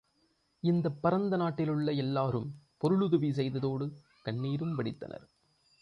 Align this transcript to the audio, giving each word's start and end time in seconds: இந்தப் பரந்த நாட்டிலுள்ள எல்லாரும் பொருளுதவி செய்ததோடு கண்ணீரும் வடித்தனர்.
இந்தப் 0.63 1.01
பரந்த 1.01 1.37
நாட்டிலுள்ள 1.37 1.91
எல்லாரும் 1.91 2.47
பொருளுதவி 2.77 3.31
செய்ததோடு 3.31 3.85
கண்ணீரும் 4.23 4.75
வடித்தனர். 4.75 5.25